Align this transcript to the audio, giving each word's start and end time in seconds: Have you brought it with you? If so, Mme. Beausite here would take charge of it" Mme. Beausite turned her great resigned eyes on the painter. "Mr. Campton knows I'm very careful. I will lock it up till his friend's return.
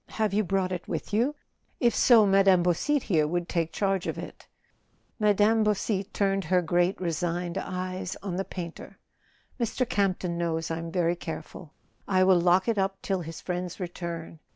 Have 0.09 0.33
you 0.33 0.43
brought 0.43 0.71
it 0.71 0.87
with 0.87 1.13
you? 1.13 1.35
If 1.79 1.93
so, 1.93 2.25
Mme. 2.25 2.63
Beausite 2.63 3.03
here 3.03 3.27
would 3.27 3.47
take 3.47 3.71
charge 3.71 4.07
of 4.07 4.17
it" 4.17 4.47
Mme. 5.19 5.61
Beausite 5.63 6.11
turned 6.11 6.45
her 6.45 6.59
great 6.63 6.99
resigned 6.99 7.55
eyes 7.59 8.17
on 8.23 8.35
the 8.35 8.43
painter. 8.43 8.97
"Mr. 9.59 9.87
Campton 9.87 10.39
knows 10.39 10.71
I'm 10.71 10.91
very 10.91 11.15
careful. 11.15 11.75
I 12.07 12.23
will 12.23 12.41
lock 12.41 12.67
it 12.67 12.79
up 12.79 12.99
till 13.03 13.21
his 13.21 13.41
friend's 13.41 13.79
return. 13.79 14.39